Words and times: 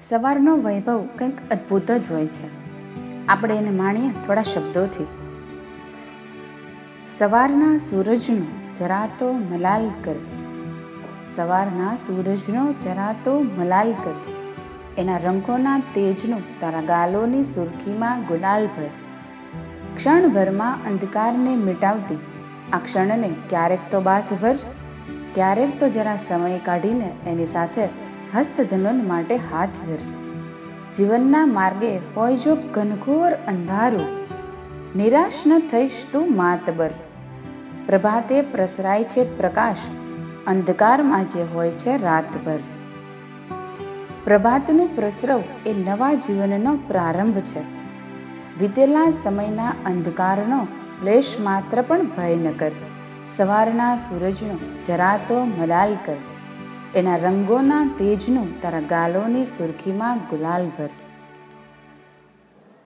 સવારનો 0.00 0.56
વૈભવ 0.56 1.08
કંઈક 1.16 1.50
અદ્ભુત 1.50 1.90
જ 1.90 2.04
હોય 2.10 2.26
છે. 2.26 2.48
આપણે 3.26 3.56
એને 3.56 3.70
માણીએ 3.70 4.10
થોડા 4.26 4.42
શબ્દોથી. 4.42 5.06
સવારના 7.18 7.78
સૂરજનો 7.78 8.74
જરા 8.74 9.08
તો 9.18 9.32
મલાલ 9.32 9.88
કર. 10.04 10.14
સવારના 11.36 11.96
સૂરજનો 11.96 12.72
જરા 12.72 13.14
તો 13.24 13.40
મલાલ 13.40 13.92
કર. 13.92 14.14
એના 14.98 15.16
રંગોના 15.16 15.78
તેજનો 15.78 16.38
તારા 16.60 16.80
ગાલોની 16.80 17.42
સુરખીમાં 17.42 18.22
ગુલાલ 18.22 18.66
ભર. 18.66 18.88
ક્ષણભરમાં 19.96 20.78
અંધકારને 20.86 21.56
મિટાવતી 21.56 22.18
આ 22.72 22.78
ક્ષણને 22.78 23.34
ક્યારેક 23.48 23.78
તો 23.90 24.00
બાથ 24.00 24.32
ભર, 24.32 24.54
ક્યારેક 25.34 25.80
તો 25.80 25.88
જરા 25.88 26.16
સમય 26.16 26.58
કાઢીને 26.58 27.16
એની 27.26 27.46
સાથે 27.46 28.05
હસ્તધનુન 28.34 29.08
માટે 29.08 29.36
હાથ 29.36 29.68
ધર. 29.68 29.98
જીવનના 30.94 31.46
માર્ગે 31.46 31.96
હોય 31.96 32.36
જો 32.36 32.54
ઘનઘોર 32.54 33.32
અંધારું. 33.32 34.06
નિરાશ 34.96 35.32
ન 35.46 35.58
થઈશ 35.58 36.06
તું 36.12 36.36
માતબર 36.36 36.90
પ્રભાતે 37.86 38.42
પ્રસરાય 38.42 39.04
છે 39.04 39.36
પ્રકાશ, 39.36 39.76
અંધકારમાં 40.46 41.24
જે 41.24 41.42
હોય 41.54 41.70
છે 41.70 42.02
રાતભર. 42.02 42.58
પ્રભાતનું 44.24 44.96
પ્રસરવ 44.96 45.42
એ 45.66 45.74
નવા 45.74 46.14
જીવનનો 46.14 46.76
પ્રારંભ 46.76 47.40
છે. 47.40 47.60
વીતેલા 48.58 49.10
સમયના 49.10 49.68
અંધકારનો 49.68 50.66
લેશ 51.02 51.36
માત્ર 51.40 51.82
પણ 51.82 52.06
ભય 52.06 52.36
ન 52.36 52.50
કર. 52.52 52.70
સવારના 53.30 53.96
સૂરજનો 53.96 54.56
જરા 54.84 55.16
તો 55.28 55.44
મલાલ 55.44 55.94
કર. 56.06 56.16
એના 56.94 57.16
રંગોના 57.16 57.84
તેજનું 57.98 58.52
તારા 58.60 58.86
ગાલોની 58.88 59.46
સુરખીમાં 59.46 60.22
ગુલાલ 60.30 60.66